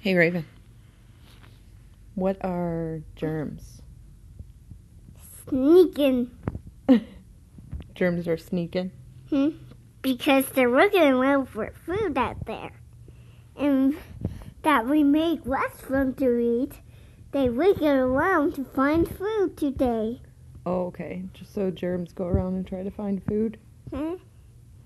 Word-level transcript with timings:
Hey, 0.00 0.14
Raven. 0.14 0.46
What 2.14 2.42
are 2.42 3.02
germs? 3.16 3.82
Sneaking. 5.46 6.30
Germs 7.94 8.26
are 8.26 8.38
sneaking. 8.38 8.92
Hmm? 9.28 9.50
Because 10.00 10.48
they're 10.48 10.70
looking 10.70 11.02
around 11.02 11.50
for 11.50 11.70
food 11.84 12.16
out 12.16 12.46
there. 12.46 12.70
And 13.58 13.94
that 14.62 14.86
we 14.86 15.04
make 15.04 15.44
less 15.44 15.78
for 15.82 15.98
them 15.98 16.14
to 16.14 16.38
eat. 16.38 16.80
They 17.32 17.50
look 17.50 17.82
around 17.82 18.54
to 18.54 18.64
find 18.64 19.06
food 19.06 19.58
today. 19.58 20.22
Oh, 20.64 20.86
okay. 20.86 21.24
Just 21.34 21.52
so 21.52 21.70
germs 21.70 22.14
go 22.14 22.24
around 22.24 22.54
and 22.54 22.66
try 22.66 22.82
to 22.82 22.90
find 22.90 23.22
food. 23.22 23.58
Huh? 23.92 24.16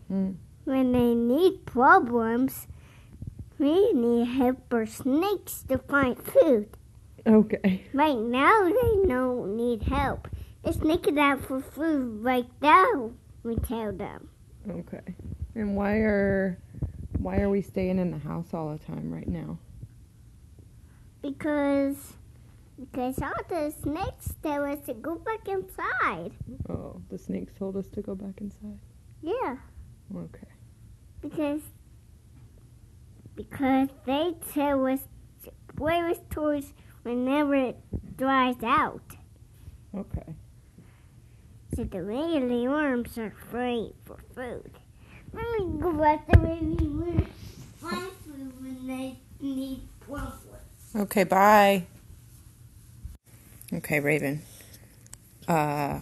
Hmm. 0.09 0.33
When 0.65 0.91
they 0.91 1.15
need 1.15 1.67
problems, 1.67 2.67
we 3.59 3.93
need 3.93 4.27
help 4.27 4.59
for 4.71 4.87
snakes 4.87 5.65
to 5.69 5.79
find 5.79 6.17
food. 6.19 6.69
Okay. 7.27 7.85
Right 7.93 8.19
now, 8.19 8.65
they 8.65 9.07
don't 9.09 9.57
need 9.57 9.83
help. 9.85 10.29
They're 10.63 10.73
sneaking 10.73 11.19
out 11.19 11.45
for 11.45 11.61
food 11.61 12.23
right 12.23 12.49
now. 12.61 13.13
We 13.43 13.57
tell 13.57 13.93
them. 13.93 14.29
Okay. 14.69 15.15
And 15.55 15.77
why 15.77 15.97
are 15.99 16.59
why 17.19 17.41
are 17.41 17.49
we 17.51 17.63
staying 17.63 17.99
in 17.99 18.11
the 18.11 18.19
house 18.19 18.53
all 18.53 18.73
the 18.77 18.85
time 18.85 19.13
right 19.13 19.29
now? 19.29 19.59
Because 21.23 22.15
because 22.79 23.21
all 23.23 23.33
the 23.49 23.73
snakes 23.83 24.35
tell 24.43 24.65
us 24.65 24.81
to 24.87 24.95
go 24.95 25.15
back 25.17 25.47
inside. 25.49 26.33
Oh, 26.69 27.01
the 27.09 27.19
snakes 27.19 27.53
told 27.59 27.77
us 27.77 27.89
to 27.91 28.03
go 28.03 28.15
back 28.15 28.41
inside. 28.41 28.79
Yeah, 29.23 29.57
Okay. 30.15 30.49
because 31.23 31.61
because 33.37 33.89
they 34.07 34.35
tell 34.53 34.87
us 34.87 35.01
to 35.45 35.53
play 35.77 36.03
with 36.03 36.29
toys 36.31 36.73
whenever 37.03 37.55
it 37.55 37.77
dries 38.17 38.63
out. 38.63 39.03
Okay. 39.97 40.35
So 41.77 41.85
the 41.85 42.03
regular 42.03 42.71
worms 42.71 43.19
are 43.19 43.27
afraid 43.27 43.95
for 44.05 44.19
food. 44.35 44.71
Let 45.33 45.45
me 45.59 45.81
go 45.81 45.93
back 45.93 46.27
to 46.29 46.39
baby 46.39 46.87
worms. 46.87 47.29
Find 47.79 48.11
food 48.25 48.63
when 48.63 48.87
they 48.87 49.19
need 49.41 49.81
plump 50.01 50.35
Okay, 50.95 51.25
bye. 51.25 51.87
Okay, 53.73 53.99
Raven. 53.99 54.43
Uh 55.49 56.01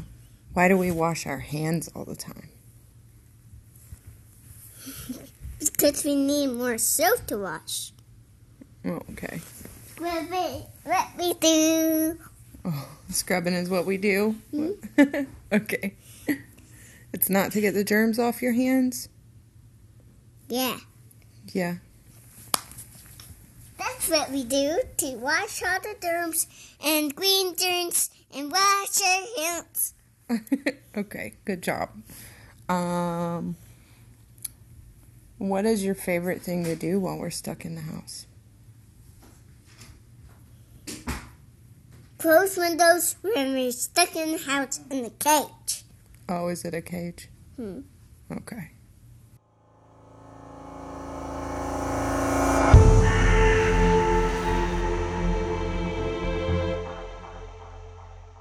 why 0.53 0.69
do 0.69 0.77
we 0.77 0.91
wash 0.91 1.27
our 1.27 1.39
hands 1.39 1.89
all 1.95 2.05
the 2.05 2.15
time? 2.15 2.49
Because 5.83 6.05
we 6.05 6.15
need 6.15 6.47
more 6.47 6.79
soap 6.79 7.27
to 7.27 7.39
wash. 7.39 7.91
Oh, 8.85 9.01
okay. 9.11 9.41
Let 9.99 10.31
me, 10.31 10.65
let 10.87 11.17
me 11.17 11.35
do. 11.41 12.19
Oh, 12.65 12.89
scrubbing 13.09 13.55
is 13.55 13.69
what 13.69 13.85
we 13.85 13.97
do. 13.97 14.37
okay. 15.53 15.95
It's 17.13 17.29
not 17.29 17.51
to 17.53 17.61
get 17.61 17.75
the 17.75 17.83
germs 17.83 18.21
off 18.21 18.43
your 18.43 18.53
hands? 18.53 19.09
Yeah, 20.49 20.79
Yeah. 21.53 21.79
that's 23.77 24.09
what 24.09 24.31
we 24.31 24.45
do 24.45 24.83
to 24.99 25.17
wash 25.17 25.65
all 25.65 25.81
the 25.81 25.97
germs 26.01 26.47
and 26.85 27.17
clean 27.17 27.57
germs 27.57 28.11
and 28.33 28.53
wash 28.53 29.01
our 29.03 29.25
hands. 29.37 29.95
okay, 30.97 31.33
good 31.45 31.61
job. 31.61 31.91
Um 32.69 33.57
what 35.49 35.65
is 35.65 35.85
your 35.85 35.95
favorite 35.95 36.41
thing 36.41 36.63
to 36.65 36.77
do 36.77 37.01
while 37.01 37.19
we're 37.19 37.31
stuck 37.31 37.65
in 37.65 37.75
the 37.75 37.81
house? 37.81 38.27
Close 42.19 42.57
windows 42.57 43.17
when 43.23 43.53
we're 43.53 43.73
stuck 43.73 44.15
in 44.15 44.33
the 44.33 44.39
house 44.39 44.79
in 44.89 45.03
the 45.03 45.11
cage. 45.11 45.83
Oh, 46.29 46.47
is 46.49 46.65
it 46.65 46.75
a 46.75 46.81
cage? 46.81 47.29
Hmm. 47.57 47.81
Okay. 48.31 48.71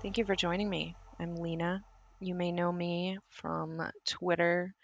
Thank 0.03 0.19
you 0.19 0.25
for 0.25 0.35
joining 0.35 0.69
me. 0.69 0.95
I'm 1.19 1.35
Lena. 1.35 1.83
You 2.19 2.35
may 2.35 2.51
know 2.51 2.71
me 2.71 3.17
from 3.29 3.81
Twitter 4.05 4.75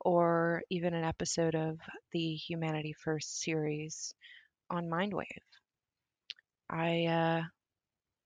or 0.00 0.62
even 0.70 0.94
an 0.94 1.04
episode 1.04 1.54
of 1.54 1.78
the 2.12 2.34
Humanity 2.34 2.92
First 2.92 3.40
series 3.40 4.14
on 4.70 4.88
Mindwave. 4.88 5.26
I 6.68 7.06
uh, 7.06 7.42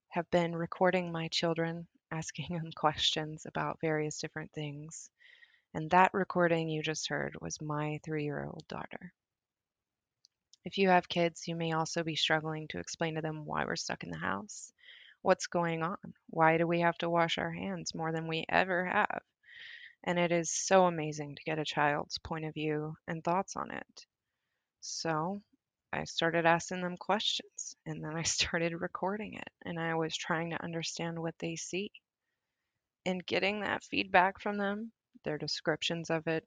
have 0.09 0.31
been 0.31 0.55
recording 0.55 1.11
my 1.11 1.29
children, 1.29 1.87
asking 2.11 2.47
them 2.57 2.71
questions 2.77 3.47
about 3.47 3.81
various 3.81 4.21
different 4.21 4.53
things. 4.53 5.11
And 5.75 5.91
that 5.91 6.15
recording 6.15 6.69
you 6.69 6.83
just 6.83 7.09
heard 7.09 7.37
was 7.41 7.61
my 7.61 7.99
three 8.05 8.25
year 8.25 8.45
old 8.45 8.65
daughter. 8.69 9.13
If 10.65 10.79
you 10.79 10.89
have 10.89 11.09
kids, 11.09 11.49
you 11.49 11.57
may 11.57 11.73
also 11.73 12.05
be 12.05 12.17
struggling 12.17 12.69
to 12.69 12.79
explain 12.79 13.17
to 13.17 13.21
them 13.21 13.45
why 13.45 13.65
we're 13.65 13.77
stuck 13.77 14.05
in 14.05 14.11
the 14.11 14.17
house. 14.17 14.73
What's 15.23 15.49
going 15.49 15.83
on? 15.83 15.99
Why 16.31 16.59
do 16.59 16.67
we 16.67 16.81
have 16.81 16.97
to 16.99 17.11
wash 17.11 17.39
our 17.39 17.51
hands 17.51 17.95
more 17.95 18.13
than 18.13 18.29
we 18.29 18.47
ever 18.49 18.85
have? 18.85 19.23
And 20.05 20.19
it 20.19 20.31
is 20.31 20.53
so 20.53 20.87
amazing 20.87 21.35
to 21.35 21.43
get 21.45 21.59
a 21.59 21.65
child's 21.65 22.19
point 22.19 22.45
of 22.45 22.55
view 22.55 22.97
and 23.09 23.25
thoughts 23.25 23.57
on 23.57 23.71
it. 23.73 24.07
So 24.81 25.43
I 25.93 26.05
started 26.05 26.47
asking 26.47 26.83
them 26.83 26.97
questions 26.97 27.77
and 27.87 28.05
then 28.05 28.15
I 28.17 28.23
started 28.25 28.81
recording 28.81 29.35
it 29.35 29.49
and 29.65 29.81
I 29.81 29.95
was 29.95 30.17
trying 30.17 30.51
to 30.51 30.63
understand 30.63 31.19
what 31.19 31.39
they 31.39 31.57
see. 31.57 31.91
And 33.07 33.25
getting 33.27 33.61
that 33.61 33.85
feedback 33.85 34.41
from 34.41 34.59
them, 34.59 34.93
their 35.25 35.39
descriptions 35.39 36.11
of 36.11 36.27
it, 36.27 36.47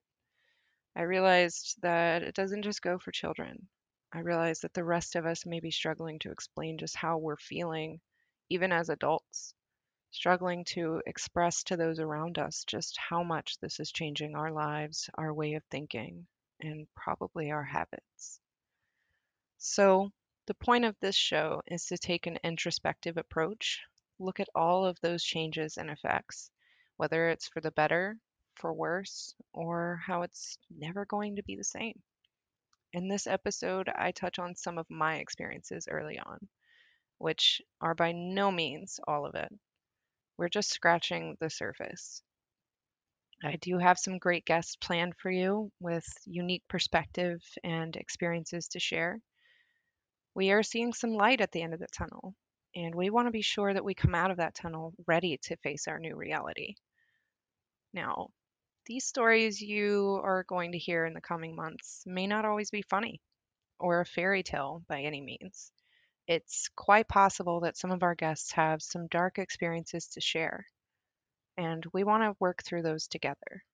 I 0.94 1.02
realized 1.02 1.76
that 1.82 2.22
it 2.22 2.34
doesn't 2.34 2.62
just 2.62 2.82
go 2.82 2.98
for 2.98 3.12
children. 3.12 3.68
I 4.12 4.20
realized 4.20 4.62
that 4.62 4.74
the 4.74 4.84
rest 4.84 5.16
of 5.16 5.26
us 5.26 5.46
may 5.46 5.60
be 5.60 5.70
struggling 5.70 6.18
to 6.20 6.30
explain 6.30 6.78
just 6.78 6.96
how 6.96 7.18
we're 7.18 7.36
feeling, 7.36 8.00
even 8.50 8.72
as 8.72 8.88
adults, 8.88 9.54
struggling 10.10 10.64
to 10.64 11.02
express 11.06 11.62
to 11.64 11.76
those 11.76 12.00
around 12.00 12.38
us 12.38 12.64
just 12.64 12.96
how 12.96 13.22
much 13.22 13.58
this 13.58 13.78
is 13.78 13.92
changing 13.92 14.34
our 14.34 14.50
lives, 14.50 15.10
our 15.14 15.32
way 15.34 15.54
of 15.54 15.64
thinking, 15.64 16.26
and 16.60 16.86
probably 16.94 17.50
our 17.50 17.64
habits. 17.64 18.40
So, 19.58 20.10
the 20.46 20.54
point 20.54 20.84
of 20.84 20.98
this 21.00 21.16
show 21.16 21.62
is 21.66 21.84
to 21.86 21.98
take 21.98 22.26
an 22.26 22.38
introspective 22.42 23.16
approach, 23.16 23.82
look 24.18 24.40
at 24.40 24.48
all 24.54 24.86
of 24.86 25.00
those 25.00 25.22
changes 25.22 25.76
and 25.76 25.90
effects, 25.90 26.50
whether 26.96 27.28
it's 27.28 27.48
for 27.48 27.60
the 27.60 27.70
better, 27.70 28.18
for 28.54 28.72
worse, 28.72 29.34
or 29.52 30.00
how 30.04 30.22
it's 30.22 30.58
never 30.70 31.04
going 31.04 31.36
to 31.36 31.42
be 31.42 31.54
the 31.54 31.64
same. 31.64 32.02
In 32.92 33.08
this 33.08 33.26
episode, 33.26 33.88
I 33.90 34.12
touch 34.12 34.38
on 34.38 34.56
some 34.56 34.78
of 34.78 34.88
my 34.88 35.16
experiences 35.16 35.86
early 35.90 36.18
on, 36.18 36.48
which 37.18 37.60
are 37.80 37.94
by 37.94 38.12
no 38.12 38.50
means 38.50 38.98
all 39.06 39.26
of 39.26 39.34
it. 39.34 39.52
We're 40.38 40.48
just 40.48 40.70
scratching 40.70 41.36
the 41.40 41.50
surface. 41.50 42.22
I 43.42 43.56
do 43.56 43.78
have 43.78 43.98
some 43.98 44.18
great 44.18 44.44
guests 44.44 44.76
planned 44.76 45.14
for 45.16 45.30
you 45.30 45.70
with 45.80 46.06
unique 46.24 46.62
perspective 46.68 47.42
and 47.64 47.94
experiences 47.96 48.68
to 48.68 48.80
share. 48.80 49.20
We 50.34 50.52
are 50.52 50.62
seeing 50.62 50.92
some 50.92 51.14
light 51.14 51.40
at 51.40 51.50
the 51.50 51.62
end 51.62 51.74
of 51.74 51.80
the 51.80 51.88
tunnel, 51.88 52.34
and 52.74 52.94
we 52.94 53.10
want 53.10 53.26
to 53.26 53.32
be 53.32 53.42
sure 53.42 53.74
that 53.74 53.84
we 53.84 53.94
come 53.94 54.14
out 54.14 54.30
of 54.30 54.36
that 54.36 54.54
tunnel 54.54 54.94
ready 55.08 55.38
to 55.42 55.56
face 55.56 55.88
our 55.88 55.98
new 55.98 56.14
reality. 56.16 56.76
Now, 57.92 58.28
these 58.86 59.06
stories 59.06 59.60
you 59.60 60.20
are 60.22 60.44
going 60.44 60.72
to 60.72 60.78
hear 60.78 61.04
in 61.04 61.14
the 61.14 61.20
coming 61.20 61.56
months 61.56 62.04
may 62.06 62.28
not 62.28 62.44
always 62.44 62.70
be 62.70 62.82
funny 62.82 63.20
or 63.80 64.00
a 64.00 64.06
fairy 64.06 64.44
tale 64.44 64.84
by 64.88 65.02
any 65.02 65.20
means. 65.20 65.72
It's 66.28 66.68
quite 66.76 67.08
possible 67.08 67.60
that 67.60 67.78
some 67.78 67.90
of 67.90 68.02
our 68.02 68.14
guests 68.14 68.52
have 68.52 68.82
some 68.82 69.06
dark 69.06 69.38
experiences 69.38 70.08
to 70.08 70.20
share, 70.20 70.66
and 71.56 71.82
we 71.94 72.04
want 72.04 72.22
to 72.22 72.36
work 72.38 72.62
through 72.62 72.82
those 72.82 73.08
together. 73.08 73.64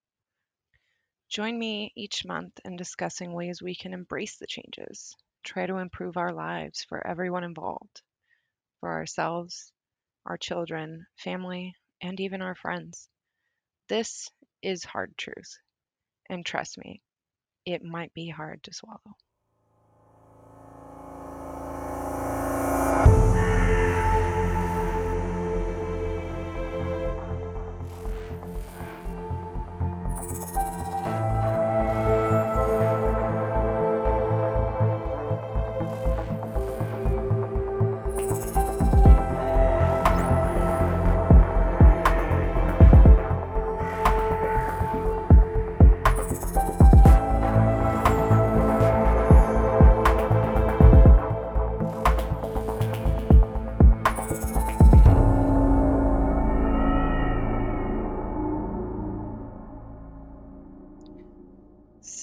Join 1.29 1.59
me 1.59 1.93
each 1.97 2.25
month 2.25 2.61
in 2.65 2.77
discussing 2.77 3.33
ways 3.33 3.61
we 3.61 3.75
can 3.75 3.93
embrace 3.93 4.37
the 4.37 4.47
changes, 4.47 5.17
try 5.43 5.67
to 5.67 5.79
improve 5.79 6.17
our 6.17 6.33
lives 6.33 6.85
for 6.85 7.05
everyone 7.05 7.43
involved, 7.43 8.03
for 8.79 8.93
ourselves, 8.93 9.73
our 10.25 10.39
children, 10.39 11.09
family, 11.17 11.75
and 12.01 12.21
even 12.21 12.41
our 12.41 12.55
friends. 12.55 13.09
This 13.89 14.31
is 14.63 14.85
hard 14.85 15.19
truth, 15.19 15.59
and 16.31 16.47
trust 16.47 16.79
me, 16.79 17.03
it 17.67 17.83
might 17.83 18.15
be 18.15 18.29
hard 18.29 18.63
to 18.63 18.73
swallow. 18.73 19.17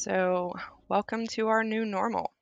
So, 0.03 0.56
welcome 0.89 1.27
to 1.27 1.50
our 1.50 1.63
new 1.63 1.86
normal. 1.86 2.33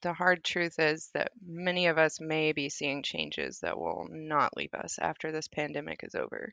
The 0.00 0.12
hard 0.12 0.42
truth 0.42 0.80
is 0.80 1.08
that 1.14 1.30
many 1.40 1.86
of 1.86 1.98
us 1.98 2.18
may 2.18 2.50
be 2.50 2.68
seeing 2.68 3.04
changes 3.04 3.60
that 3.60 3.78
will 3.78 4.08
not 4.10 4.56
leave 4.56 4.74
us 4.74 4.98
after 4.98 5.30
this 5.30 5.46
pandemic 5.46 6.02
is 6.02 6.16
over. 6.16 6.52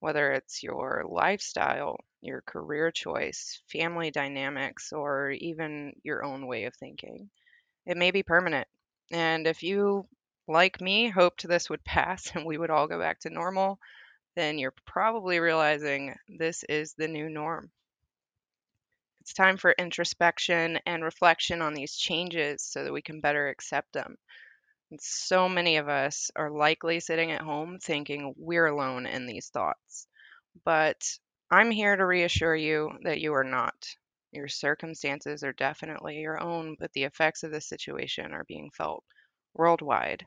Whether 0.00 0.32
it's 0.32 0.62
your 0.62 1.04
lifestyle, 1.06 1.98
your 2.22 2.40
career 2.40 2.90
choice, 2.90 3.60
family 3.70 4.10
dynamics, 4.10 4.94
or 4.94 5.32
even 5.32 5.94
your 6.02 6.24
own 6.24 6.46
way 6.46 6.64
of 6.64 6.74
thinking, 6.74 7.28
it 7.84 7.98
may 7.98 8.12
be 8.12 8.22
permanent. 8.22 8.68
And 9.10 9.46
if 9.46 9.62
you, 9.62 10.08
like 10.48 10.80
me, 10.80 11.10
hoped 11.10 11.46
this 11.46 11.68
would 11.68 11.84
pass 11.84 12.34
and 12.34 12.46
we 12.46 12.56
would 12.56 12.70
all 12.70 12.88
go 12.88 12.98
back 12.98 13.20
to 13.20 13.28
normal, 13.28 13.78
then 14.36 14.58
you're 14.58 14.74
probably 14.86 15.38
realizing 15.38 16.16
this 16.28 16.64
is 16.64 16.94
the 16.94 17.08
new 17.08 17.28
norm. 17.28 17.70
It's 19.22 19.34
time 19.34 19.56
for 19.56 19.70
introspection 19.78 20.80
and 20.84 21.04
reflection 21.04 21.62
on 21.62 21.74
these 21.74 21.94
changes 21.94 22.60
so 22.60 22.82
that 22.82 22.92
we 22.92 23.02
can 23.02 23.20
better 23.20 23.46
accept 23.46 23.92
them. 23.92 24.16
And 24.90 25.00
so 25.00 25.48
many 25.48 25.76
of 25.76 25.88
us 25.88 26.32
are 26.34 26.50
likely 26.50 26.98
sitting 26.98 27.30
at 27.30 27.40
home 27.40 27.78
thinking 27.78 28.34
we're 28.36 28.66
alone 28.66 29.06
in 29.06 29.26
these 29.26 29.48
thoughts. 29.48 30.08
But 30.64 31.00
I'm 31.52 31.70
here 31.70 31.94
to 31.94 32.04
reassure 32.04 32.56
you 32.56 32.98
that 33.04 33.20
you 33.20 33.32
are 33.34 33.44
not. 33.44 33.94
Your 34.32 34.48
circumstances 34.48 35.44
are 35.44 35.52
definitely 35.52 36.16
your 36.18 36.42
own, 36.42 36.74
but 36.80 36.92
the 36.92 37.04
effects 37.04 37.44
of 37.44 37.52
this 37.52 37.68
situation 37.68 38.32
are 38.32 38.44
being 38.48 38.72
felt 38.76 39.04
worldwide. 39.54 40.26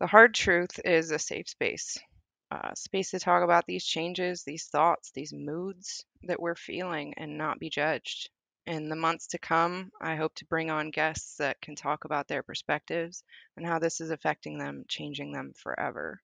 The 0.00 0.06
hard 0.06 0.34
truth 0.34 0.78
is 0.84 1.10
a 1.10 1.18
safe 1.18 1.48
space 1.48 1.96
uh, 2.54 2.72
space 2.74 3.10
to 3.10 3.18
talk 3.18 3.42
about 3.42 3.66
these 3.66 3.84
changes, 3.84 4.44
these 4.44 4.66
thoughts, 4.66 5.10
these 5.10 5.32
moods 5.32 6.04
that 6.22 6.40
we're 6.40 6.54
feeling 6.54 7.14
and 7.16 7.36
not 7.36 7.58
be 7.58 7.68
judged. 7.68 8.30
In 8.66 8.88
the 8.88 8.96
months 8.96 9.26
to 9.28 9.38
come, 9.38 9.90
I 10.00 10.14
hope 10.14 10.34
to 10.36 10.46
bring 10.46 10.70
on 10.70 10.90
guests 10.90 11.38
that 11.38 11.60
can 11.60 11.74
talk 11.74 12.04
about 12.04 12.28
their 12.28 12.44
perspectives 12.44 13.24
and 13.56 13.66
how 13.66 13.80
this 13.80 14.00
is 14.00 14.10
affecting 14.10 14.58
them, 14.58 14.84
changing 14.88 15.32
them 15.32 15.52
forever. 15.56 16.20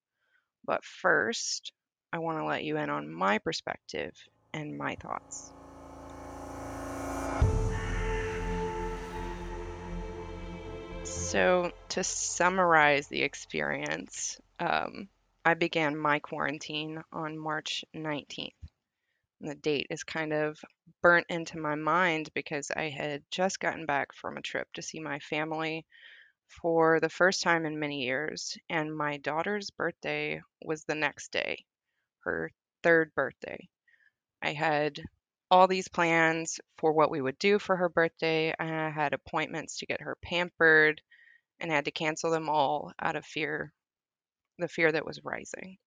But 0.64 0.84
first, 0.84 1.72
I 2.12 2.18
want 2.18 2.38
to 2.38 2.44
let 2.44 2.62
you 2.62 2.76
in 2.76 2.90
on 2.90 3.12
my 3.12 3.38
perspective 3.38 4.14
and 4.52 4.78
my 4.78 4.94
thoughts. 4.96 5.52
So, 11.02 11.72
to 11.90 12.04
summarize 12.04 13.08
the 13.08 13.22
experience, 13.22 14.40
um, 14.60 15.08
I 15.44 15.54
began 15.54 15.96
my 15.96 16.18
quarantine 16.18 17.02
on 17.12 17.38
March 17.38 17.84
19th. 17.94 18.54
And 19.40 19.50
the 19.50 19.54
date 19.54 19.86
is 19.88 20.04
kind 20.04 20.34
of 20.34 20.58
burnt 21.02 21.26
into 21.30 21.58
my 21.58 21.76
mind 21.76 22.28
because 22.34 22.70
I 22.70 22.90
had 22.90 23.22
just 23.30 23.58
gotten 23.58 23.86
back 23.86 24.12
from 24.14 24.36
a 24.36 24.42
trip 24.42 24.68
to 24.74 24.82
see 24.82 25.00
my 25.00 25.18
family 25.18 25.86
for 26.62 27.00
the 27.00 27.08
first 27.08 27.42
time 27.42 27.64
in 27.64 27.78
many 27.78 28.02
years, 28.02 28.58
and 28.68 28.94
my 28.94 29.16
daughter's 29.18 29.70
birthday 29.70 30.42
was 30.62 30.84
the 30.84 30.94
next 30.94 31.32
day, 31.32 31.64
her 32.24 32.50
third 32.82 33.14
birthday. 33.14 33.68
I 34.42 34.52
had 34.52 35.00
all 35.50 35.68
these 35.68 35.88
plans 35.88 36.60
for 36.76 36.92
what 36.92 37.10
we 37.10 37.20
would 37.20 37.38
do 37.38 37.58
for 37.58 37.76
her 37.76 37.88
birthday. 37.88 38.54
I 38.58 38.90
had 38.90 39.14
appointments 39.14 39.78
to 39.78 39.86
get 39.86 40.02
her 40.02 40.16
pampered 40.22 41.00
and 41.60 41.70
had 41.70 41.86
to 41.86 41.90
cancel 41.90 42.30
them 42.30 42.48
all 42.48 42.92
out 43.00 43.16
of 43.16 43.24
fear, 43.24 43.72
the 44.60 44.68
fear 44.68 44.92
that 44.92 45.06
was 45.06 45.24
rising. 45.24 45.78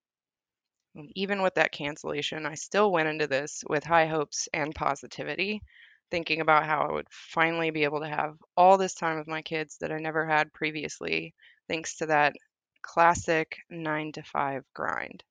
And 0.94 1.10
even 1.16 1.42
with 1.42 1.54
that 1.54 1.72
cancellation, 1.72 2.46
I 2.46 2.54
still 2.54 2.92
went 2.92 3.08
into 3.08 3.26
this 3.26 3.64
with 3.68 3.84
high 3.84 4.06
hopes 4.06 4.48
and 4.52 4.74
positivity, 4.74 5.62
thinking 6.10 6.40
about 6.40 6.66
how 6.66 6.82
I 6.82 6.92
would 6.92 7.08
finally 7.10 7.70
be 7.70 7.84
able 7.84 8.00
to 8.00 8.08
have 8.08 8.36
all 8.56 8.78
this 8.78 8.94
time 8.94 9.18
with 9.18 9.26
my 9.26 9.42
kids 9.42 9.78
that 9.78 9.90
I 9.90 9.98
never 9.98 10.26
had 10.26 10.52
previously, 10.52 11.34
thanks 11.68 11.96
to 11.96 12.06
that 12.06 12.34
classic 12.82 13.58
nine 13.70 14.12
to 14.12 14.22
five 14.22 14.64
grind. 14.74 15.24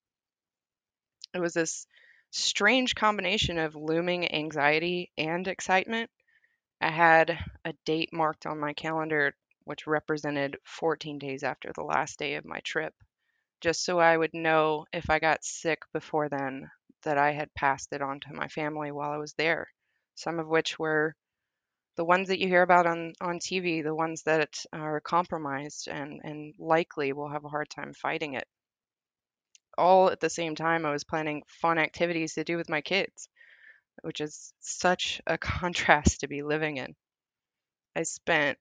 It 1.34 1.40
was 1.40 1.54
this 1.54 1.88
strange 2.32 2.96
combination 2.96 3.58
of 3.58 3.76
looming 3.76 4.34
anxiety 4.34 5.12
and 5.18 5.48
excitement. 5.48 6.10
I 6.82 6.92
had 6.92 7.40
a 7.64 7.74
date 7.86 8.12
marked 8.12 8.46
on 8.46 8.60
my 8.60 8.74
calendar, 8.74 9.34
which 9.64 9.88
represented 9.88 10.58
14 10.66 11.20
days 11.20 11.44
after 11.44 11.72
the 11.72 11.84
last 11.84 12.20
day 12.20 12.36
of 12.36 12.44
my 12.44 12.60
trip, 12.62 12.94
just 13.64 13.84
so 13.86 14.00
I 14.00 14.18
would 14.18 14.36
know 14.36 14.86
if 14.94 15.10
I 15.10 15.20
got 15.20 15.44
sick 15.44 15.82
before 15.94 16.30
then 16.30 16.70
that 17.04 17.18
I 17.18 17.32
had 17.34 17.56
passed 17.56 17.94
it 17.94 18.04
on 18.04 18.20
to 18.22 18.34
my 18.36 18.50
family 18.50 18.92
while 18.92 19.12
I 19.12 19.18
was 19.18 19.34
there. 19.34 19.70
Some 20.16 20.40
of 20.40 20.48
which 20.48 20.80
were 20.80 21.16
the 21.98 22.06
ones 22.06 22.30
that 22.30 22.40
you 22.40 22.48
hear 22.48 22.64
about 22.64 22.88
on, 22.88 23.14
on 23.22 23.40
TV, 23.40 23.82
the 23.82 23.96
ones 23.96 24.24
that 24.24 24.66
are 24.74 25.02
compromised 25.02 25.88
and, 25.88 26.22
and 26.24 26.56
likely 26.60 27.14
will 27.14 27.30
have 27.30 27.46
a 27.46 27.50
hard 27.50 27.70
time 27.72 27.94
fighting 27.96 28.36
it 28.36 28.48
all 29.78 30.10
at 30.10 30.20
the 30.20 30.30
same 30.30 30.56
time, 30.56 30.86
I 30.86 30.92
was 30.92 31.04
planning 31.04 31.44
fun 31.48 31.78
activities 31.78 32.34
to 32.36 32.44
do 32.44 32.58
with 32.58 32.70
my 32.70 32.82
kids, 32.82 33.30
which 34.04 34.22
is 34.22 34.54
such 34.62 35.22
a 35.28 35.38
contrast 35.40 36.22
to 36.22 36.28
be 36.28 36.44
living 36.44 36.78
in. 36.78 36.96
I 37.96 38.04
spent 38.04 38.60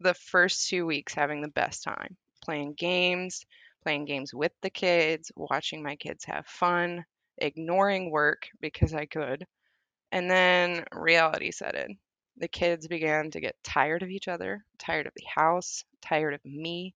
the 0.00 0.14
first 0.14 0.68
two 0.68 0.86
weeks 0.86 1.14
having 1.14 1.40
the 1.42 1.48
best 1.48 1.82
time 1.84 2.16
playing 2.42 2.74
games, 2.74 3.46
playing 3.84 4.06
games 4.06 4.34
with 4.34 4.52
the 4.62 4.70
kids, 4.70 5.30
watching 5.36 5.82
my 5.82 5.96
kids 5.96 6.24
have 6.24 6.46
fun, 6.46 7.04
ignoring 7.38 8.10
work 8.10 8.48
because 8.60 8.94
I 8.94 9.06
could. 9.06 9.44
And 10.12 10.30
then 10.30 10.84
reality 10.92 11.50
set 11.52 11.74
in. 11.76 11.98
The 12.38 12.48
kids 12.48 12.88
began 12.88 13.30
to 13.30 13.40
get 13.40 13.62
tired 13.62 14.02
of 14.02 14.08
each 14.08 14.26
other, 14.28 14.64
tired 14.78 15.06
of 15.06 15.12
the 15.14 15.26
house, 15.26 15.84
tired 16.02 16.34
of 16.34 16.44
me. 16.44 16.94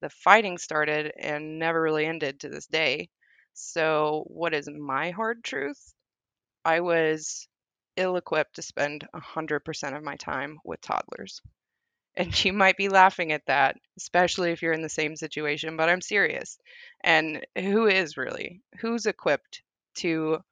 The 0.00 0.10
fighting 0.10 0.58
started 0.58 1.12
and 1.18 1.58
never 1.58 1.80
really 1.80 2.06
ended 2.06 2.40
to 2.40 2.48
this 2.48 2.66
day. 2.66 3.10
So, 3.52 4.24
what 4.28 4.54
is 4.54 4.68
my 4.68 5.10
hard 5.10 5.44
truth? 5.44 5.94
I 6.64 6.80
was 6.80 7.46
ill 7.96 8.16
equipped 8.16 8.56
to 8.56 8.62
spend 8.62 9.06
100% 9.14 9.96
of 9.96 10.02
my 10.02 10.16
time 10.16 10.58
with 10.64 10.80
toddlers. 10.80 11.42
And 12.14 12.44
you 12.44 12.52
might 12.52 12.76
be 12.76 12.88
laughing 12.88 13.32
at 13.32 13.46
that, 13.46 13.76
especially 13.96 14.52
if 14.52 14.62
you're 14.62 14.72
in 14.72 14.82
the 14.82 14.88
same 14.88 15.16
situation, 15.16 15.76
but 15.76 15.88
I'm 15.88 16.00
serious. 16.00 16.56
And 17.00 17.44
who 17.56 17.88
is 17.88 18.16
really? 18.16 18.62
Who's 18.78 19.06
equipped 19.06 19.62
to 19.96 20.44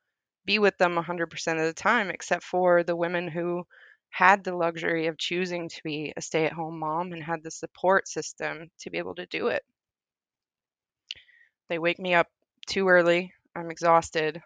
be 0.44 0.58
with 0.58 0.78
them 0.78 0.96
100% 0.96 1.60
of 1.60 1.66
the 1.66 1.74
time, 1.74 2.10
except 2.10 2.44
for 2.44 2.82
the 2.84 2.96
women 2.96 3.28
who 3.28 3.66
had 4.10 4.44
the 4.44 4.56
luxury 4.56 5.06
of 5.08 5.18
choosing 5.18 5.68
to 5.68 5.82
be 5.84 6.12
a 6.16 6.22
stay 6.22 6.46
at 6.46 6.54
home 6.54 6.78
mom 6.78 7.12
and 7.12 7.22
had 7.24 7.42
the 7.44 7.50
support 7.52 8.08
system 8.08 8.70
to 8.80 8.90
be 8.90 8.98
able 8.98 9.16
to 9.16 9.26
do 9.26 9.48
it? 9.48 9.64
They 11.68 11.78
wake 11.78 11.98
me 11.98 12.12
up 12.12 12.30
too 12.66 12.88
early. 12.90 13.32
I'm 13.54 13.70
exhausted, 13.70 14.42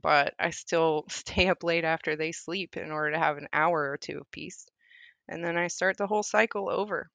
but 0.00 0.34
I 0.38 0.50
still 0.50 1.04
stay 1.10 1.48
up 1.48 1.62
late 1.62 1.84
after 1.84 2.16
they 2.16 2.32
sleep 2.32 2.76
in 2.76 2.90
order 2.90 3.12
to 3.12 3.18
have 3.20 3.38
an 3.38 3.48
hour 3.52 3.90
or 3.90 3.98
two 3.98 4.18
of 4.20 4.30
peace. 4.32 4.66
And 5.28 5.44
then 5.44 5.56
I 5.56 5.68
start 5.68 5.96
the 5.96 6.06
whole 6.06 6.22
cycle 6.22 6.68
over. 6.68 7.10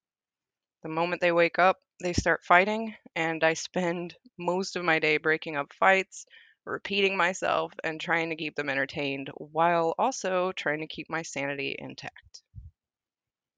The 0.83 0.89
moment 0.89 1.21
they 1.21 1.31
wake 1.31 1.59
up, 1.59 1.81
they 2.01 2.13
start 2.13 2.43
fighting, 2.43 2.95
and 3.15 3.43
I 3.43 3.53
spend 3.53 4.15
most 4.37 4.75
of 4.75 4.85
my 4.85 4.99
day 4.99 5.17
breaking 5.17 5.55
up 5.55 5.73
fights, 5.73 6.25
repeating 6.65 7.17
myself, 7.17 7.73
and 7.83 7.99
trying 7.99 8.29
to 8.29 8.35
keep 8.35 8.55
them 8.55 8.69
entertained 8.69 9.29
while 9.35 9.95
also 9.97 10.51
trying 10.51 10.79
to 10.79 10.87
keep 10.87 11.09
my 11.09 11.21
sanity 11.21 11.75
intact. 11.77 12.43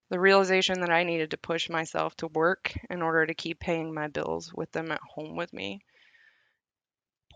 The 0.09 0.19
realization 0.19 0.81
that 0.81 0.89
I 0.89 1.03
needed 1.03 1.31
to 1.31 1.37
push 1.37 1.69
myself 1.69 2.15
to 2.17 2.27
work 2.27 2.73
in 2.89 3.01
order 3.01 3.25
to 3.25 3.33
keep 3.33 3.59
paying 3.59 3.93
my 3.93 4.07
bills 4.07 4.53
with 4.53 4.71
them 4.71 4.91
at 4.91 5.01
home 5.01 5.35
with 5.35 5.53
me 5.53 5.81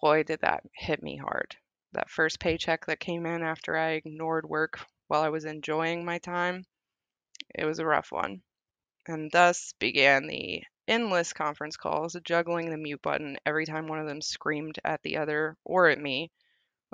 boy, 0.03 0.22
did 0.22 0.41
that 0.41 0.62
hit 0.74 1.01
me 1.01 1.15
hard. 1.15 1.55
That 1.93 2.10
first 2.10 2.41
paycheck 2.41 2.88
that 2.88 3.00
came 3.00 3.25
in 3.25 3.41
after 3.41 3.77
I 3.77 3.91
ignored 3.91 4.46
work 4.46 4.86
while 5.08 5.22
I 5.22 5.29
was 5.29 5.46
enjoying 5.46 6.03
my 6.03 6.17
time, 6.17 6.65
it 7.53 7.65
was 7.65 7.79
a 7.79 7.86
rough 7.86 8.12
one. 8.12 8.41
And 9.07 9.31
thus 9.31 9.74
began 9.79 10.27
the 10.27 10.63
endless 10.88 11.33
conference 11.33 11.77
calls, 11.77 12.15
juggling 12.24 12.69
the 12.69 12.77
mute 12.77 13.01
button 13.01 13.38
every 13.45 13.65
time 13.65 13.88
one 13.88 14.00
of 14.00 14.07
them 14.07 14.22
screamed 14.22 14.79
at 14.83 15.01
the 15.03 15.17
other 15.17 15.57
or 15.63 15.89
at 15.89 16.00
me, 16.00 16.31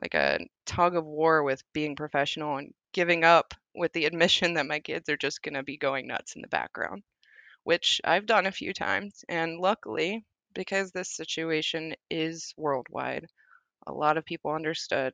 like 0.02 0.14
a 0.14 0.40
tug 0.66 0.96
of 0.96 1.06
war 1.06 1.44
with 1.44 1.64
being 1.74 1.96
professional 1.96 2.58
and 2.58 2.74
giving 2.94 3.24
up 3.24 3.54
with 3.76 3.94
the 3.94 4.06
admission 4.08 4.56
that 4.56 4.66
my 4.66 4.80
kids 4.80 5.10
are 5.10 5.18
just 5.18 5.42
going 5.42 5.56
to 5.56 5.64
be 5.64 5.78
going 5.78 6.08
nuts 6.08 6.36
in 6.36 6.42
the 6.42 6.48
background, 6.48 7.04
which 7.64 8.02
I've 8.04 8.26
done 8.26 8.46
a 8.46 8.52
few 8.52 8.74
times. 8.74 9.24
And 9.30 9.60
luckily, 9.60 10.26
because 10.54 10.92
this 10.92 11.10
situation 11.12 11.96
is 12.10 12.54
worldwide, 12.58 13.28
a 13.88 13.94
lot 13.94 14.18
of 14.18 14.26
people 14.26 14.52
understood 14.52 15.14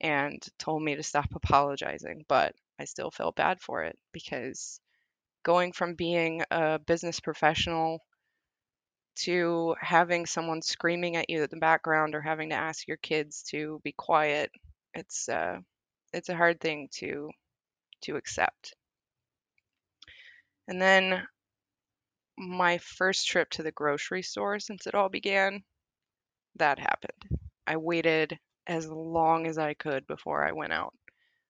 and 0.00 0.42
told 0.58 0.82
me 0.82 0.96
to 0.96 1.02
stop 1.02 1.28
apologizing, 1.34 2.24
but 2.28 2.54
I 2.78 2.84
still 2.84 3.10
feel 3.10 3.32
bad 3.32 3.60
for 3.60 3.84
it 3.84 3.98
because 4.12 4.80
going 5.44 5.72
from 5.72 5.94
being 5.94 6.42
a 6.50 6.78
business 6.78 7.20
professional 7.20 8.00
to 9.14 9.74
having 9.80 10.26
someone 10.26 10.62
screaming 10.62 11.16
at 11.16 11.28
you 11.28 11.42
in 11.42 11.48
the 11.50 11.56
background 11.56 12.14
or 12.14 12.20
having 12.20 12.50
to 12.50 12.54
ask 12.54 12.86
your 12.88 12.96
kids 12.98 13.42
to 13.44 13.80
be 13.84 13.92
quiet, 13.92 14.50
it's 14.94 15.28
uh, 15.28 15.58
it's 16.12 16.28
a 16.28 16.36
hard 16.36 16.60
thing 16.60 16.88
to 16.92 17.30
to 18.02 18.16
accept. 18.16 18.74
And 20.68 20.80
then 20.80 21.26
my 22.38 22.78
first 22.78 23.28
trip 23.28 23.50
to 23.50 23.62
the 23.62 23.72
grocery 23.72 24.22
store 24.22 24.58
since 24.58 24.86
it 24.86 24.94
all 24.94 25.08
began, 25.08 25.62
that 26.56 26.78
happened. 26.78 27.40
I 27.66 27.76
waited 27.76 28.38
as 28.66 28.88
long 28.88 29.46
as 29.46 29.58
I 29.58 29.74
could 29.74 30.06
before 30.06 30.46
I 30.46 30.52
went 30.52 30.72
out. 30.72 30.94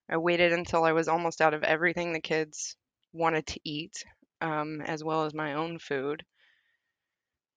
I 0.09 0.17
waited 0.17 0.53
until 0.53 0.83
I 0.83 0.91
was 0.91 1.07
almost 1.07 1.41
out 1.41 1.53
of 1.53 1.63
everything 1.63 2.13
the 2.13 2.21
kids 2.21 2.75
wanted 3.13 3.47
to 3.47 3.59
eat, 3.63 4.03
um, 4.41 4.81
as 4.81 5.03
well 5.03 5.25
as 5.25 5.33
my 5.33 5.53
own 5.53 5.79
food. 5.79 6.25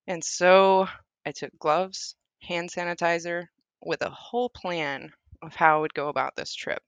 And 0.07 0.23
so 0.23 0.89
I 1.25 1.33
took 1.33 1.57
gloves, 1.59 2.15
hand 2.43 2.71
sanitizer, 2.71 3.49
with 3.83 4.03
a 4.03 4.11
whole 4.11 4.49
plan 4.51 5.13
of 5.43 5.55
how 5.55 5.79
I 5.79 5.81
would 5.81 5.95
go 5.95 6.09
about 6.09 6.37
this 6.37 6.55
trip. 6.55 6.83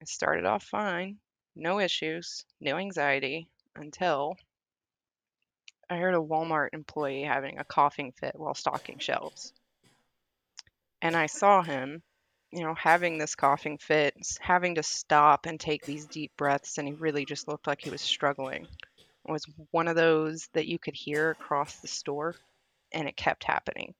It 0.00 0.08
started 0.08 0.46
off 0.46 0.64
fine, 0.64 1.20
no 1.54 1.78
issues, 1.78 2.44
no 2.60 2.76
anxiety, 2.76 3.48
until 3.76 4.36
I 5.88 5.96
heard 5.96 6.14
a 6.14 6.18
Walmart 6.18 6.68
employee 6.72 7.22
having 7.22 7.58
a 7.58 7.64
coughing 7.64 8.12
fit 8.12 8.34
while 8.34 8.54
stocking 8.54 8.98
shelves. 8.98 9.52
And 11.02 11.16
I 11.16 11.26
saw 11.26 11.62
him, 11.62 12.02
you 12.52 12.62
know, 12.64 12.74
having 12.74 13.18
this 13.18 13.34
coughing 13.34 13.78
fit, 13.78 14.14
having 14.40 14.74
to 14.74 14.82
stop 14.82 15.46
and 15.46 15.58
take 15.58 15.84
these 15.84 16.06
deep 16.06 16.32
breaths, 16.36 16.78
and 16.78 16.88
he 16.88 16.94
really 16.94 17.24
just 17.24 17.48
looked 17.48 17.66
like 17.66 17.80
he 17.80 17.90
was 17.90 18.00
struggling. 18.00 18.66
It 19.28 19.32
was 19.32 19.46
one 19.70 19.86
of 19.88 19.96
those 19.96 20.48
that 20.54 20.66
you 20.66 20.78
could 20.78 20.94
hear 20.94 21.30
across 21.30 21.76
the 21.76 21.88
store, 21.88 22.34
and 22.92 23.06
it 23.06 23.16
kept 23.16 23.44
happening. 23.44 23.94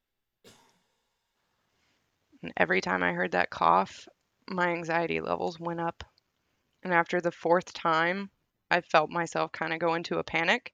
And 2.43 2.53
every 2.57 2.81
time 2.81 3.03
I 3.03 3.13
heard 3.13 3.33
that 3.33 3.51
cough, 3.51 4.09
my 4.49 4.69
anxiety 4.71 5.21
levels 5.21 5.61
went 5.61 5.81
up. 5.81 6.03
And 6.83 6.93
after 6.93 7.21
the 7.21 7.31
fourth 7.31 7.73
time, 7.73 8.31
I 8.71 8.81
felt 8.81 9.11
myself 9.11 9.53
kind 9.53 9.73
of 9.73 9.79
go 9.79 9.95
into 9.95 10.19
a 10.19 10.25
panic. 10.25 10.73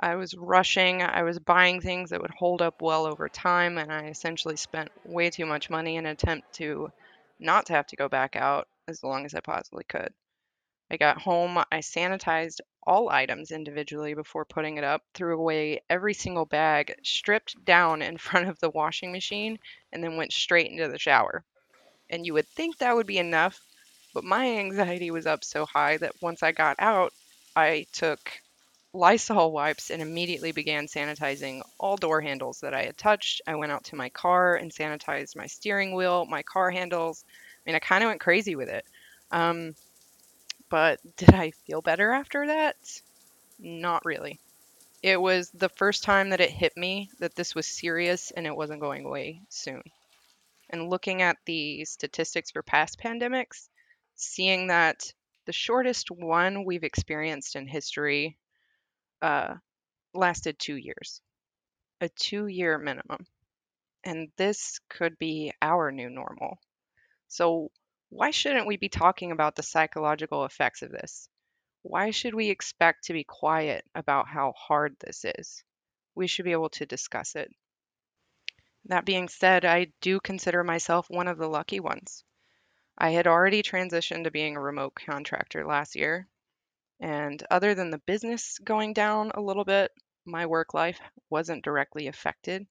I 0.00 0.14
was 0.14 0.34
rushing, 0.36 1.02
I 1.02 1.22
was 1.22 1.38
buying 1.38 1.80
things 1.80 2.10
that 2.10 2.20
would 2.20 2.30
hold 2.30 2.62
up 2.62 2.82
well 2.82 3.06
over 3.06 3.28
time, 3.28 3.78
and 3.78 3.92
I 3.92 4.06
essentially 4.06 4.56
spent 4.56 4.90
way 5.04 5.30
too 5.30 5.46
much 5.46 5.70
money 5.70 5.96
in 5.96 6.06
an 6.06 6.12
attempt 6.12 6.52
to 6.54 6.92
not 7.40 7.66
to 7.66 7.72
have 7.72 7.86
to 7.88 7.96
go 7.96 8.08
back 8.08 8.36
out 8.36 8.68
as 8.86 9.02
long 9.02 9.24
as 9.24 9.34
I 9.34 9.40
possibly 9.40 9.84
could. 9.84 10.12
I 10.90 10.96
got 10.98 11.20
home, 11.20 11.58
I 11.58 11.78
sanitized 11.78 12.60
all 12.86 13.10
items 13.10 13.50
individually 13.50 14.14
before 14.14 14.44
putting 14.44 14.78
it 14.78 14.84
up, 14.84 15.02
threw 15.14 15.38
away 15.38 15.80
every 15.90 16.14
single 16.14 16.46
bag, 16.46 16.94
stripped 17.02 17.64
down 17.64 18.00
in 18.00 18.18
front 18.18 18.48
of 18.48 18.58
the 18.60 18.70
washing 18.70 19.12
machine, 19.12 19.58
and 19.92 20.02
then 20.02 20.16
went 20.16 20.32
straight 20.32 20.70
into 20.70 20.88
the 20.88 20.98
shower. 20.98 21.44
And 22.10 22.24
you 22.24 22.34
would 22.34 22.48
think 22.48 22.78
that 22.78 22.94
would 22.94 23.06
be 23.06 23.18
enough, 23.18 23.60
but 24.14 24.24
my 24.24 24.58
anxiety 24.58 25.10
was 25.10 25.26
up 25.26 25.44
so 25.44 25.66
high 25.66 25.96
that 25.98 26.22
once 26.22 26.42
I 26.42 26.52
got 26.52 26.76
out, 26.78 27.12
I 27.56 27.86
took 27.92 28.32
Lysol 28.94 29.52
wipes 29.52 29.90
and 29.90 30.00
immediately 30.00 30.52
began 30.52 30.86
sanitizing 30.86 31.62
all 31.78 31.96
door 31.96 32.20
handles 32.20 32.60
that 32.60 32.72
I 32.72 32.84
had 32.84 32.96
touched. 32.96 33.42
I 33.46 33.54
went 33.56 33.72
out 33.72 33.84
to 33.84 33.96
my 33.96 34.08
car 34.08 34.56
and 34.56 34.72
sanitized 34.72 35.36
my 35.36 35.46
steering 35.46 35.94
wheel, 35.94 36.24
my 36.24 36.42
car 36.42 36.70
handles. 36.70 37.24
I 37.28 37.60
mean, 37.68 37.76
I 37.76 37.80
kind 37.80 38.02
of 38.02 38.08
went 38.08 38.20
crazy 38.20 38.56
with 38.56 38.68
it. 38.68 38.84
Um, 39.30 39.74
but 40.70 41.00
did 41.16 41.34
I 41.34 41.50
feel 41.50 41.82
better 41.82 42.12
after 42.12 42.46
that? 42.46 42.76
Not 43.58 44.04
really. 44.04 44.40
It 45.02 45.20
was 45.20 45.50
the 45.50 45.68
first 45.68 46.02
time 46.02 46.30
that 46.30 46.40
it 46.40 46.50
hit 46.50 46.76
me 46.76 47.10
that 47.20 47.34
this 47.34 47.54
was 47.54 47.66
serious 47.66 48.30
and 48.30 48.46
it 48.46 48.56
wasn't 48.56 48.80
going 48.80 49.04
away 49.04 49.42
soon. 49.48 49.82
And 50.70 50.90
looking 50.90 51.22
at 51.22 51.36
the 51.44 51.84
statistics 51.84 52.50
for 52.50 52.62
past 52.62 52.98
pandemics, 52.98 53.68
seeing 54.16 54.66
that 54.68 55.12
the 55.44 55.52
shortest 55.52 56.10
one 56.10 56.64
we've 56.64 56.84
experienced 56.84 57.54
in 57.54 57.66
history 57.66 58.36
uh, 59.22 59.54
lasted 60.14 60.58
two 60.58 60.76
years, 60.76 61.20
a 62.00 62.08
two 62.08 62.46
year 62.46 62.78
minimum. 62.78 63.26
And 64.04 64.30
this 64.36 64.80
could 64.88 65.18
be 65.18 65.52
our 65.60 65.90
new 65.90 66.08
normal. 66.08 66.58
So, 67.28 67.70
why 68.10 68.30
shouldn't 68.30 68.66
we 68.66 68.76
be 68.76 68.88
talking 68.88 69.32
about 69.32 69.54
the 69.54 69.62
psychological 69.62 70.44
effects 70.44 70.82
of 70.82 70.90
this? 70.90 71.28
Why 71.82 72.10
should 72.10 72.34
we 72.34 72.50
expect 72.50 73.04
to 73.04 73.12
be 73.12 73.24
quiet 73.24 73.84
about 73.94 74.28
how 74.28 74.52
hard 74.52 74.96
this 74.98 75.24
is? 75.24 75.62
We 76.14 76.26
should 76.26 76.44
be 76.44 76.52
able 76.52 76.70
to 76.70 76.86
discuss 76.86 77.36
it. 77.36 77.50
That 78.86 79.04
being 79.04 79.28
said, 79.28 79.64
I 79.64 79.92
do 80.00 80.20
consider 80.20 80.64
myself 80.64 81.10
one 81.10 81.28
of 81.28 81.38
the 81.38 81.48
lucky 81.48 81.80
ones. 81.80 82.24
I 82.96 83.10
had 83.10 83.26
already 83.26 83.62
transitioned 83.62 84.24
to 84.24 84.30
being 84.30 84.56
a 84.56 84.60
remote 84.60 84.94
contractor 84.94 85.64
last 85.66 85.94
year, 85.94 86.26
and 87.00 87.42
other 87.50 87.74
than 87.74 87.90
the 87.90 87.98
business 88.06 88.58
going 88.60 88.92
down 88.92 89.30
a 89.34 89.40
little 89.40 89.64
bit, 89.64 89.92
my 90.24 90.46
work 90.46 90.74
life 90.74 91.00
wasn't 91.30 91.64
directly 91.64 92.06
affected. 92.06 92.66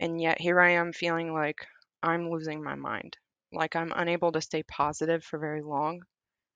And 0.00 0.20
yet 0.20 0.40
here 0.40 0.60
I 0.60 0.70
am 0.70 0.92
feeling 0.92 1.32
like 1.32 1.64
I'm 2.02 2.30
losing 2.30 2.64
my 2.64 2.74
mind, 2.74 3.16
like 3.52 3.76
I'm 3.76 3.92
unable 3.92 4.32
to 4.32 4.40
stay 4.40 4.64
positive 4.64 5.22
for 5.24 5.38
very 5.38 5.62
long, 5.62 6.02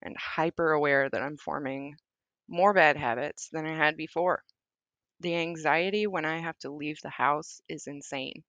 and 0.01 0.17
hyper 0.17 0.71
aware 0.73 1.09
that 1.09 1.21
I'm 1.21 1.37
forming 1.37 1.95
more 2.47 2.73
bad 2.73 2.97
habits 2.97 3.49
than 3.49 3.65
I 3.65 3.75
had 3.75 3.97
before. 3.97 4.43
The 5.21 5.35
anxiety 5.35 6.07
when 6.07 6.25
I 6.25 6.39
have 6.39 6.59
to 6.59 6.71
leave 6.71 6.99
the 7.01 7.09
house 7.09 7.61
is 7.69 7.87
insane. 7.87 8.43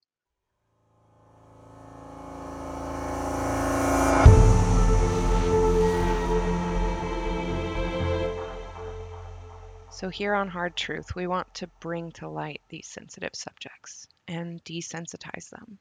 So, 10.05 10.11
here 10.11 10.35
on 10.35 10.49
Hard 10.49 10.77
Truth, 10.77 11.15
we 11.17 11.27
want 11.27 11.55
to 11.55 11.67
bring 11.81 12.13
to 12.13 12.29
light 12.29 12.61
these 12.69 12.87
sensitive 12.87 13.31
subjects 13.33 14.07
and 14.29 14.63
desensitize 14.63 15.49
them. 15.49 15.79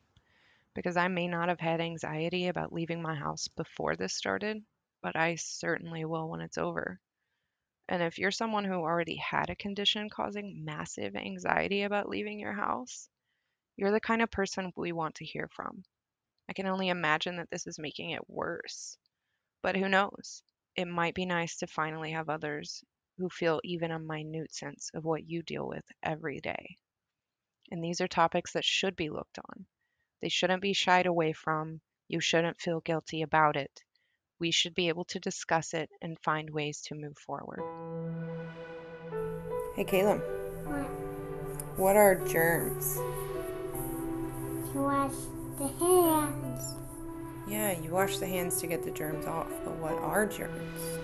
Because 0.74 0.96
I 0.96 1.10
may 1.10 1.28
not 1.28 1.50
have 1.50 1.60
had 1.60 1.82
anxiety 1.82 2.48
about 2.48 2.72
leaving 2.72 3.02
my 3.02 3.16
house 3.16 3.50
before 3.50 3.98
this 3.98 4.14
started, 4.14 4.64
but 5.02 5.18
I 5.18 5.36
certainly 5.36 6.06
will 6.06 6.30
when 6.30 6.40
it's 6.40 6.58
over. 6.58 7.02
And 7.90 8.02
if 8.02 8.18
you're 8.18 8.32
someone 8.32 8.64
who 8.64 8.76
already 8.76 9.18
had 9.18 9.50
a 9.50 9.58
condition 9.58 10.10
causing 10.10 10.64
massive 10.64 11.18
anxiety 11.18 11.84
about 11.84 12.08
leaving 12.08 12.40
your 12.40 12.54
house, 12.54 13.10
you're 13.76 13.92
the 13.92 14.00
kind 14.00 14.22
of 14.22 14.32
person 14.32 14.72
we 14.78 14.94
want 14.94 15.16
to 15.16 15.26
hear 15.26 15.50
from. 15.50 15.84
I 16.48 16.54
can 16.54 16.68
only 16.68 16.88
imagine 16.88 17.36
that 17.36 17.50
this 17.52 17.68
is 17.68 17.78
making 17.78 18.12
it 18.12 18.30
worse. 18.30 18.98
But 19.62 19.76
who 19.76 19.90
knows? 19.90 20.44
It 20.78 20.86
might 20.86 21.14
be 21.14 21.26
nice 21.26 21.58
to 21.58 21.68
finally 21.68 22.12
have 22.12 22.30
others 22.30 22.86
who 23.18 23.30
feel 23.30 23.62
even 23.64 23.92
a 23.92 24.00
minute 24.00 24.54
sense 24.54 24.90
of 24.94 25.06
what 25.06 25.30
you 25.30 25.44
deal 25.44 25.68
with 25.68 25.84
every 26.02 26.40
day. 26.40 26.78
And 27.72 27.84
these 27.84 28.02
are 28.02 28.08
topics 28.08 28.54
that 28.54 28.66
should 28.66 28.96
be 28.96 29.10
looked 29.10 29.40
on. 29.40 29.66
They 30.22 30.30
shouldn't 30.30 30.62
be 30.62 30.74
shied 30.74 31.06
away 31.06 31.34
from. 31.34 31.82
You 32.08 32.20
shouldn't 32.20 32.62
feel 32.62 32.82
guilty 32.82 33.22
about 33.22 33.56
it. 33.56 33.84
We 34.40 34.52
should 34.52 34.76
be 34.76 34.90
able 34.90 35.06
to 35.06 35.20
discuss 35.20 35.74
it 35.74 35.90
and 36.02 36.20
find 36.20 36.50
ways 36.50 36.82
to 36.88 36.96
move 36.96 37.18
forward. 37.18 37.62
Hey, 39.76 39.84
Caleb. 39.84 40.22
What? 40.66 40.86
What 41.78 41.96
are 41.96 42.16
germs? 42.28 42.96
To 44.72 44.82
wash 44.82 45.12
the 45.58 45.68
hands. 45.80 46.76
Yeah, 47.48 47.72
you 47.80 47.92
wash 47.92 48.18
the 48.18 48.28
hands 48.28 48.60
to 48.62 48.68
get 48.68 48.84
the 48.84 48.92
germs 48.92 49.26
off, 49.26 49.50
but 49.64 49.76
what 49.78 49.94
are 49.94 50.26
germs? 50.26 51.00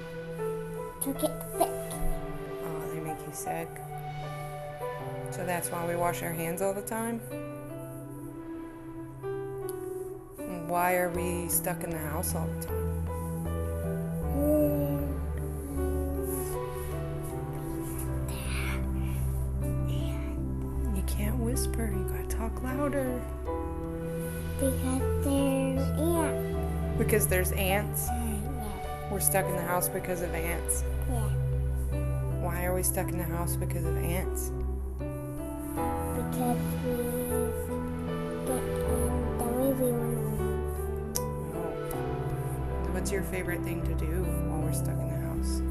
To 1.04 1.14
get 1.14 1.32
sick. 1.58 1.79
You 3.30 3.36
sick. 3.36 3.70
So 5.30 5.46
that's 5.46 5.70
why 5.70 5.86
we 5.88 5.96
wash 5.96 6.24
our 6.24 6.34
hands 6.34 6.64
all 6.64 6.74
the 6.74 6.82
time? 6.82 7.22
And 10.40 10.68
Why 10.68 10.96
are 10.96 11.10
we 11.10 11.48
stuck 11.48 11.84
in 11.84 11.92
the 11.92 12.00
house 12.00 12.34
all 12.34 12.48
the 12.48 12.66
time? 12.66 12.76
You 20.96 21.04
can't 21.06 21.38
whisper, 21.38 21.94
you 21.96 22.04
gotta 22.06 22.28
talk 22.36 22.64
louder. 22.64 23.22
Because 24.58 24.88
there's 24.88 25.28
ants. 25.28 26.98
Because 26.98 27.28
there's 27.28 27.52
ants. 27.52 28.10
Uh, 28.10 28.14
yeah. 28.16 29.12
We're 29.12 29.20
stuck 29.20 29.46
in 29.46 29.56
the 29.56 29.62
house 29.62 29.88
because 29.88 30.24
of 30.24 30.34
ants. 30.34 30.84
Yeah. 31.12 31.39
Why 32.50 32.66
are 32.66 32.74
we 32.74 32.82
stuck 32.82 33.10
in 33.10 33.20
the 33.20 33.24
house 33.24 33.56
because 33.56 33.86
of 33.86 33.96
ants? 33.98 34.52
Because 34.98 36.58
we 36.84 36.96
get 36.98 37.06
in 37.06 38.44
the. 38.44 38.58
Oh. 41.54 41.70
What's 42.92 43.12
your 43.12 43.22
favorite 43.22 43.62
thing 43.62 43.84
to 43.84 43.94
do 43.94 44.24
while 44.50 44.62
we're 44.62 44.74
stuck 44.74 44.98
in 44.98 45.10
the 45.10 45.18
house? 45.30 45.62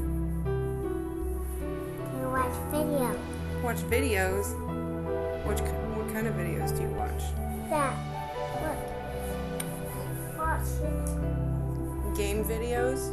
To 2.15 2.29
watch 2.29 2.55
video. 2.71 3.13
Watch 3.61 3.81
videos. 3.91 4.55
Which 5.45 5.59
what 5.59 6.07
kind 6.13 6.27
of 6.27 6.35
videos 6.35 6.73
do 6.73 6.83
you 6.83 6.91
watch? 6.91 7.23
That. 7.69 7.93
Look. 8.63 8.79
Watch 10.37 10.69
it. 10.81 12.15
Game 12.15 12.45
videos? 12.45 13.11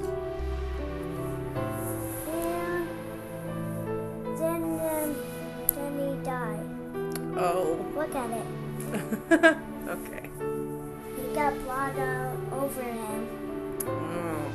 Look 7.47 8.13
at 8.13 8.31
it. 8.31 8.45
okay. 9.89 10.29
He 11.17 11.33
got 11.33 11.55
blood 11.63 11.97
all 12.51 12.65
over 12.65 12.83
him. 12.83 13.29
Oh. 13.87 14.51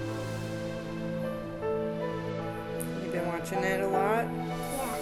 You've 3.02 3.14
been 3.14 3.28
watching 3.28 3.60
it 3.60 3.80
a 3.80 3.88
lot? 3.88 4.26
Yeah. 4.26 4.98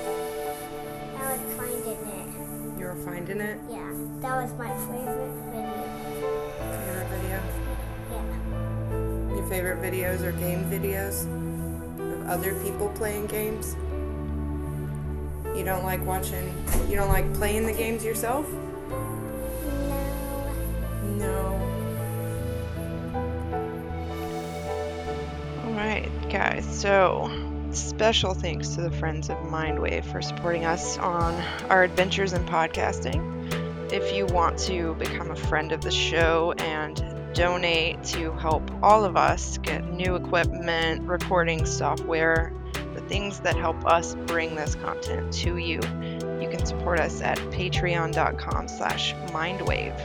I 1.17 1.31
was 1.31 1.41
finding 1.57 1.97
it. 1.97 2.79
You 2.79 2.85
were 2.85 2.95
finding 3.03 3.41
it? 3.41 3.59
Yeah. 3.67 3.91
That 4.19 4.35
was 4.43 4.53
my 4.53 4.69
favorite 4.85 5.33
video. 5.49 5.83
Favorite 6.85 7.09
video? 7.09 7.41
Yeah. 8.11 9.35
Your 9.35 9.47
favorite 9.49 9.81
videos 9.81 10.21
are 10.21 10.31
game 10.33 10.63
videos 10.65 11.25
of 11.99 12.27
other 12.29 12.53
people 12.61 12.89
playing 12.89 13.25
games? 13.25 13.75
You 15.59 15.65
don't 15.65 15.83
like 15.83 16.05
watching, 16.05 16.55
you 16.87 16.95
don't 16.95 17.09
like 17.09 17.33
playing 17.33 17.65
the 17.65 17.73
games 17.73 18.01
yourself? 18.05 18.49
No. 21.03 21.51
All 25.65 25.73
right, 25.73 26.09
guys. 26.29 26.63
So, 26.65 27.29
special 27.73 28.33
thanks 28.33 28.69
to 28.75 28.81
the 28.83 28.89
Friends 28.89 29.29
of 29.29 29.35
Mindwave 29.39 30.05
for 30.05 30.21
supporting 30.21 30.63
us 30.63 30.97
on 30.97 31.35
our 31.69 31.83
adventures 31.83 32.31
in 32.31 32.45
podcasting. 32.45 33.91
If 33.91 34.13
you 34.13 34.27
want 34.27 34.57
to 34.59 34.93
become 34.93 35.29
a 35.29 35.35
friend 35.35 35.73
of 35.73 35.81
the 35.81 35.91
show 35.91 36.53
and 36.57 37.03
donate 37.35 38.01
to 38.05 38.31
help 38.31 38.63
all 38.81 39.03
of 39.03 39.17
us 39.17 39.57
get 39.57 39.83
new 39.91 40.15
equipment, 40.15 41.05
recording 41.05 41.65
software, 41.65 42.53
things 43.09 43.39
that 43.41 43.57
help 43.57 43.85
us 43.85 44.15
bring 44.27 44.55
this 44.55 44.75
content 44.75 45.33
to 45.33 45.57
you, 45.57 45.81
you 46.39 46.47
can 46.49 46.65
support 46.65 46.99
us 46.99 47.21
at 47.21 47.37
patreon.com 47.51 48.67
slash 48.67 49.13
mindwave. 49.33 49.97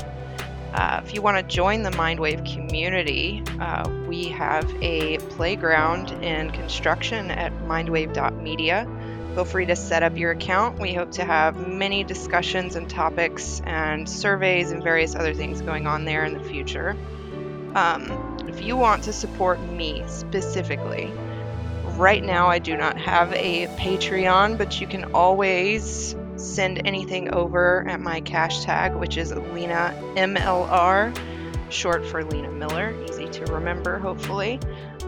Uh, 0.74 1.00
if 1.04 1.14
you 1.14 1.22
want 1.22 1.36
to 1.36 1.42
join 1.44 1.84
the 1.84 1.90
Mindwave 1.90 2.52
community, 2.52 3.44
uh, 3.60 3.88
we 4.08 4.24
have 4.24 4.68
a 4.82 5.18
playground 5.18 6.10
in 6.24 6.50
construction 6.50 7.30
at 7.30 7.52
mindwave.media. 7.60 8.88
Feel 9.34 9.44
free 9.44 9.66
to 9.66 9.76
set 9.76 10.02
up 10.02 10.16
your 10.16 10.32
account. 10.32 10.80
We 10.80 10.92
hope 10.92 11.12
to 11.12 11.24
have 11.24 11.68
many 11.68 12.02
discussions 12.02 12.74
and 12.74 12.90
topics 12.90 13.62
and 13.64 14.08
surveys 14.08 14.72
and 14.72 14.82
various 14.82 15.14
other 15.14 15.32
things 15.32 15.60
going 15.60 15.86
on 15.86 16.04
there 16.04 16.24
in 16.24 16.34
the 16.34 16.42
future. 16.42 16.96
Um, 17.76 18.46
if 18.48 18.64
you 18.64 18.76
want 18.76 19.04
to 19.04 19.12
support 19.12 19.60
me 19.60 20.02
specifically, 20.08 21.12
right 21.98 22.22
now 22.22 22.48
I 22.48 22.58
do 22.58 22.76
not 22.76 22.98
have 22.98 23.32
a 23.32 23.66
Patreon, 23.76 24.58
but 24.58 24.80
you 24.80 24.86
can 24.86 25.04
always 25.12 26.14
send 26.36 26.86
anything 26.86 27.32
over 27.32 27.86
at 27.88 28.00
my 28.00 28.20
cash 28.20 28.64
tag, 28.64 28.94
which 28.94 29.16
is 29.16 29.32
Lena 29.32 29.94
MLR, 30.16 31.16
short 31.70 32.04
for 32.06 32.24
Lena 32.24 32.50
Miller. 32.50 32.94
Easy 33.08 33.28
to 33.28 33.44
remember, 33.52 33.98
hopefully. 33.98 34.60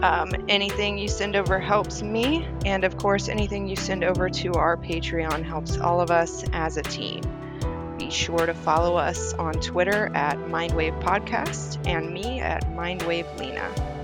Um, 0.03 0.31
anything 0.49 0.99
you 0.99 1.09
send 1.09 1.37
over 1.37 1.59
helps 1.59 2.03
me, 2.03 2.46
and 2.64 2.85
of 2.85 2.96
course, 2.99 3.29
anything 3.29 3.66
you 3.66 3.77
send 3.77 4.05
over 4.05 4.29
to 4.29 4.53
our 4.55 4.77
Patreon 4.77 5.42
helps 5.42 5.79
all 5.79 6.01
of 6.01 6.11
us 6.11 6.44
as 6.53 6.77
a 6.77 6.83
team. 6.83 7.22
Be 7.99 8.11
sure 8.11 8.44
to 8.44 8.55
follow 8.55 8.96
us 8.96 9.33
on 9.35 9.55
Twitter 9.55 10.14
at 10.14 10.37
Mindwave 10.38 11.01
Podcast 11.03 11.87
and 11.87 12.12
me 12.12 12.40
at 12.40 12.64
Mindwave 12.72 13.38
Lena. 13.38 13.95